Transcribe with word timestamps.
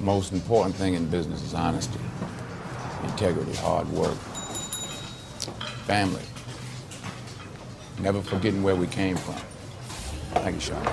most 0.00 0.32
important 0.32 0.74
thing 0.76 0.94
in 0.94 1.08
business 1.08 1.42
is 1.42 1.54
honesty, 1.54 1.98
integrity, 3.04 3.54
hard 3.54 3.88
work, 3.90 4.16
family. 5.86 6.22
Never 8.00 8.22
forgetting 8.22 8.62
where 8.62 8.76
we 8.76 8.86
came 8.86 9.16
from. 9.16 9.34
Thank 10.42 10.56
you, 10.56 10.60
Sean. 10.60 10.86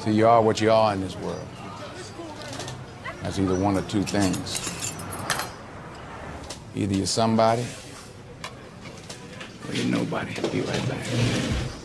See, 0.00 0.12
you 0.12 0.26
are 0.26 0.42
what 0.42 0.60
you 0.60 0.70
are 0.70 0.92
in 0.92 1.00
this 1.00 1.16
world. 1.16 1.46
That's 3.22 3.38
either 3.38 3.54
one 3.54 3.76
or 3.76 3.82
two 3.82 4.02
things. 4.02 4.92
Either 6.74 6.94
you're 6.94 7.06
somebody 7.06 7.64
or 9.68 9.74
you're 9.74 9.86
nobody. 9.86 10.34
Be 10.50 10.60
right 10.60 10.88
back. 10.88 11.79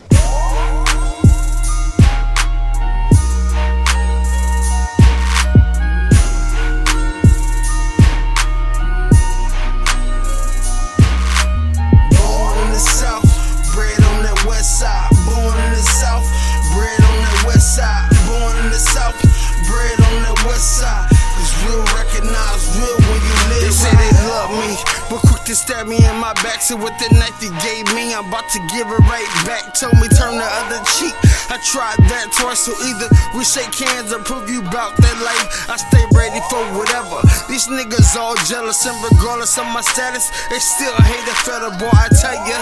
To 25.46 25.54
stab 25.54 25.86
me 25.86 25.94
in 26.02 26.16
my 26.18 26.34
back. 26.42 26.60
So 26.60 26.74
with 26.74 26.98
the 26.98 27.06
knife 27.14 27.38
he 27.38 27.54
gave 27.62 27.86
me, 27.94 28.10
I'm 28.10 28.26
about 28.26 28.50
to 28.50 28.60
give 28.74 28.90
it 28.90 29.02
right 29.06 29.30
back. 29.46 29.78
Told 29.78 29.94
me 29.94 30.10
turn 30.10 30.34
the 30.34 30.48
other 30.66 30.82
cheek. 30.98 31.14
I 31.46 31.62
tried 31.62 32.02
that 32.10 32.34
twice, 32.34 32.66
so 32.66 32.74
either 32.82 33.06
we 33.30 33.46
shake 33.46 33.70
hands 33.78 34.10
or 34.10 34.18
prove 34.26 34.50
you 34.50 34.62
bout 34.74 34.98
that 34.98 35.18
life. 35.22 35.70
I 35.70 35.78
stay 35.78 36.02
ready 36.18 36.42
for 36.50 36.58
whatever. 36.74 37.22
These 37.46 37.70
niggas 37.70 38.18
all 38.18 38.34
jealous, 38.50 38.82
and 38.90 38.98
regardless 39.06 39.54
of 39.58 39.70
my 39.70 39.82
status, 39.86 40.26
they 40.50 40.58
still 40.58 40.98
hate 40.98 41.26
a 41.30 41.36
fella 41.46 41.70
boy. 41.78 41.94
I 41.94 42.10
tell 42.10 42.34
ya. 42.42 42.58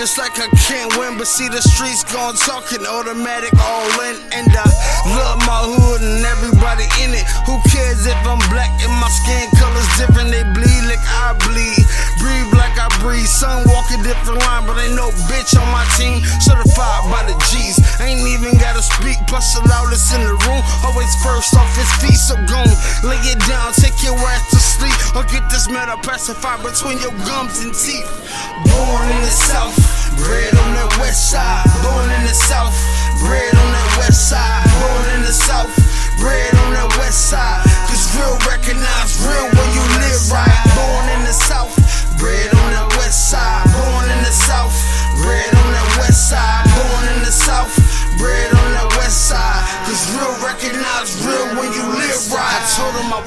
It's 0.00 0.16
like 0.16 0.32
I 0.40 0.48
can't 0.56 0.88
win, 0.96 1.20
but 1.20 1.28
see 1.28 1.52
the 1.52 1.60
streets 1.60 2.00
gone 2.08 2.32
talking 2.32 2.80
automatic 2.88 3.52
all 3.60 3.92
in. 4.08 4.16
And 4.32 4.48
I 4.48 4.64
love 5.12 5.36
my 5.44 5.60
hood 5.68 6.00
and 6.00 6.24
everybody 6.24 6.88
in 7.04 7.12
it. 7.12 7.28
Who 7.44 7.60
cares 7.68 8.08
if 8.08 8.16
I'm 8.24 8.40
black 8.48 8.72
and 8.80 8.94
my 8.96 9.12
skin 9.12 9.52
color's 9.60 9.90
different? 10.00 10.19
A 14.20 14.24
different 14.24 14.44
line, 14.44 14.66
but 14.66 14.76
ain't 14.78 14.94
no 14.94 15.10
bitch 15.28 15.56
on 15.56 15.66
my 15.72 15.84
team. 15.96 16.20
Certified 16.40 17.08
by 17.08 17.24
the 17.24 17.36
G's, 17.48 17.80
ain't 18.00 18.20
even 18.28 18.56
gotta 18.60 18.82
speak. 18.82 19.16
Plus 19.26 19.54
the 19.54 19.64
loudest 19.68 20.12
in 20.14 20.22
the 20.22 20.36
room, 20.46 20.62
always 20.84 21.10
first 21.24 21.56
off 21.56 21.68
his 21.76 21.88
feet. 22.00 22.16
So 22.16 22.36
gon' 22.46 22.68
lay 23.04 23.20
it 23.24 23.40
down, 23.48 23.72
take 23.72 23.96
your 24.02 24.16
ass 24.16 24.50
to 24.50 24.60
sleep, 24.60 24.96
or 25.16 25.24
get 25.24 25.48
this 25.50 25.68
metal 25.68 25.96
pacified 25.98 26.62
between 26.62 26.98
your 27.00 27.12
gums 27.24 27.64
and 27.64 27.72
teeth. 27.72 28.08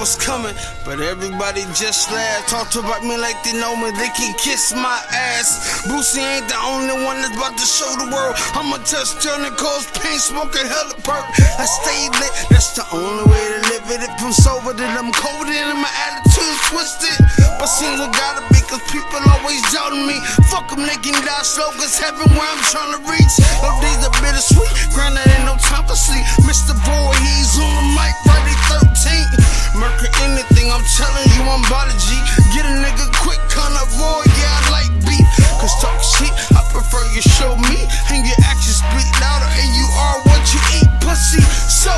Was 0.03 0.19
coming, 0.19 0.51
but 0.83 0.99
everybody 0.99 1.63
just 1.79 2.11
laughed. 2.11 2.51
Talked 2.51 2.75
about 2.75 3.07
me 3.07 3.15
like 3.15 3.39
they 3.47 3.55
know 3.55 3.71
me, 3.79 3.87
they 3.95 4.11
can 4.11 4.35
kiss 4.35 4.75
my 4.75 4.99
ass. 5.15 5.79
Boosie 5.87 6.19
ain't 6.19 6.43
the 6.51 6.59
only 6.59 6.91
one 7.07 7.23
that's 7.23 7.31
about 7.31 7.55
to 7.55 7.63
show 7.63 7.87
the 7.95 8.11
world. 8.11 8.35
I'ma 8.51 8.83
touch 8.83 9.15
turning 9.23 9.55
cause 9.55 9.87
pain, 9.95 10.19
smoking 10.19 10.67
hella 10.67 10.99
perk. 11.07 11.23
I 11.55 11.63
stay 11.63 12.11
lit, 12.19 12.35
that's 12.51 12.75
the 12.75 12.83
only 12.91 13.31
way 13.31 13.43
to 13.47 13.59
live 13.71 13.87
it. 13.95 14.03
If 14.03 14.11
I'm 14.19 14.35
sober, 14.35 14.75
then 14.75 14.91
I'm 14.91 15.07
cold 15.15 15.47
and 15.47 15.79
my 15.79 15.87
attitude's 16.11 16.59
twisted. 16.67 17.23
But 17.55 17.71
seems 17.71 18.03
I 18.03 18.11
gotta 18.11 18.43
be, 18.51 18.59
cause 18.67 18.83
people 18.91 19.23
always 19.39 19.63
doubting 19.71 20.03
me. 20.03 20.19
Fuck 20.51 20.67
them, 20.67 20.83
they 20.83 20.99
can 20.99 21.15
die 21.23 21.47
slow, 21.47 21.71
cause 21.79 21.95
heaven 21.95 22.27
where 22.35 22.43
I'm 22.43 22.63
trying 22.67 22.91
to 22.91 22.99
reach. 23.07 23.35
Those 23.63 23.79
days 23.79 24.03
are 24.03 24.15
bittersweet, 24.19 24.67
granted, 24.91 25.23
ain't 25.31 25.47
no 25.47 25.55
time 25.63 25.87
for 25.87 25.95
sleep. 25.95 26.27
Mr. 26.43 26.75
Boy, 26.83 27.15
he's 27.23 27.55
on 27.55 27.71
the 27.71 27.87
mic, 27.95 28.11
Friday 28.27 28.57
13th. 28.67 29.53
Murder 29.79 29.92
anything, 30.23 30.71
I'm 30.71 30.83
telling 30.97 31.27
you, 31.35 31.43
I'm 31.45 31.63
about 31.65 31.91
G. 31.97 32.07
Get 32.55 32.65
a 32.65 32.73
nigga 32.81 33.05
quick, 33.21 33.39
carnivore, 33.51 34.23
yeah, 34.39 34.59
I 34.59 34.81
like 34.81 34.91
beef. 35.05 35.25
Cause 35.59 35.73
talk 35.81 35.99
shit, 36.01 36.33
I 36.55 36.61
prefer 36.71 37.03
you 37.13 37.21
show 37.21 37.53
me, 37.69 37.85
and 38.09 38.25
your 38.25 38.39
actions 38.47 38.81
speak 38.81 39.09
louder, 39.21 39.49
and 39.49 39.69
you 39.75 39.87
are 39.93 40.17
what 40.25 40.41
you 40.53 40.59
eat, 40.81 40.89
pussy. 41.01 41.41
So, 41.69 41.93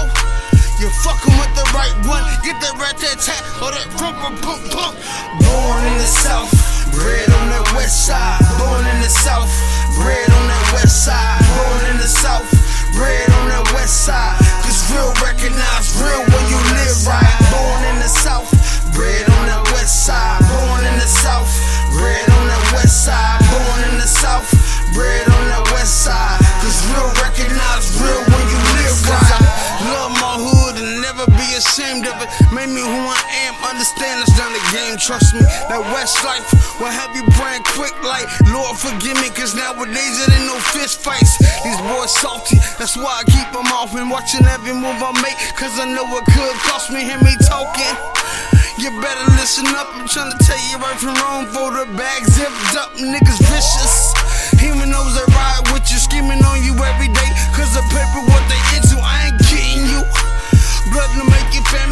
you're 0.79 0.95
fucking 1.06 1.35
with 1.39 1.53
the 1.56 1.66
right 1.72 1.95
one. 2.06 2.25
Get 2.44 2.59
that 2.61 2.75
rat 2.75 2.97
tat 3.00 3.17
tat 3.23 3.41
or 3.63 3.72
that 3.72 3.88
pump 3.95 4.17
pump 4.44 4.72
pump 4.72 5.44
it's 34.25 34.38
not 34.38 34.50
game, 34.74 34.97
trust 34.97 35.34
me. 35.38 35.46
That 35.69 35.81
West 35.94 36.18
life 36.25 36.46
will 36.81 36.90
have 36.90 37.13
you 37.13 37.24
praying 37.38 37.62
quick 37.78 37.94
like, 38.02 38.25
Lord 38.50 38.74
forgive 38.78 39.22
me, 39.22 39.30
cause 39.30 39.53
nowadays 39.53 40.16
it 40.25 40.34
ain't 40.34 40.50
no 40.50 40.58
fist 40.74 41.06
fights. 41.06 41.38
These 41.62 41.78
boys 41.86 42.09
salty, 42.09 42.58
that's 42.81 42.97
why 42.97 43.22
I 43.22 43.24
keep 43.30 43.50
them 43.53 43.69
off 43.69 43.94
and 43.94 44.09
watching 44.09 44.46
every 44.50 44.74
move 44.74 44.97
I 44.97 45.13
make, 45.22 45.38
cause 45.56 45.78
I 45.78 45.86
know 45.86 46.06
it 46.18 46.25
could 46.25 46.58
cost 46.66 46.90
me, 46.90 47.06
hear 47.06 47.22
me 47.22 47.38
talking. 47.46 47.94
You 48.81 48.91
better 49.00 49.25
listen 49.40 49.69
up, 49.78 49.88
I'm 49.96 50.08
trying 50.09 50.34
to 50.34 50.40
tell 50.44 50.59
you 50.68 50.75
right 50.81 51.00
from 51.00 51.16
wrong. 51.24 51.47
For 51.47 51.72
the 51.72 51.88
bag 51.96 52.28
zipped 52.28 52.75
up, 52.75 52.92
niggas 53.00 53.40
vicious. 53.47 54.12
Even 54.59 54.92
those 54.92 55.16
that 55.16 55.31
ride 55.31 55.63
with 55.72 55.88
you, 55.88 55.96
scheming 55.96 56.44
on 56.44 56.59
you 56.59 56.75
every 56.84 57.07
day. 57.07 57.30
Cause 57.56 57.72
the 57.72 57.84
paper, 57.88 58.19
what 58.28 58.44
they 58.52 58.59
into, 58.75 59.00
I 59.00 59.31
ain't 59.31 59.40
kidding 59.47 59.88
you. 59.88 60.03
Blood 60.92 61.07
to 61.16 61.24
make 61.24 61.52
it 61.56 61.63
family, 61.72 61.84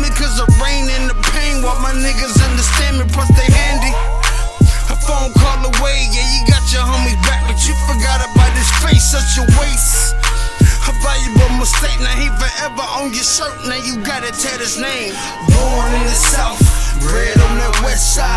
forever 12.63 12.87
on 12.99 13.13
your 13.13 13.23
shirt, 13.23 13.67
now 13.67 13.75
you 13.75 13.97
gotta 14.03 14.31
tell 14.31 14.59
his 14.59 14.79
name. 14.79 15.13
Born 15.49 15.93
in 15.93 16.03
the 16.03 16.15
South, 16.15 16.59
bred 17.01 17.37
on 17.39 17.57
the 17.57 17.81
West 17.83 18.15
Side. 18.15 18.32